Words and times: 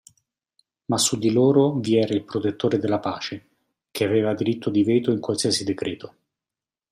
Ma 0.85 0.97
su 0.97 1.15
di 1.19 1.31
loro 1.31 1.73
vi 1.75 1.97
era 1.99 2.15
il 2.15 2.23
protettore 2.23 2.79
della 2.79 2.97
pace, 2.97 3.47
che 3.91 4.03
aveva 4.03 4.33
diritto 4.33 4.71
di 4.71 4.83
veto 4.83 5.11
in 5.11 5.19
qualsiasi 5.19 5.63
decreto. 5.63 6.15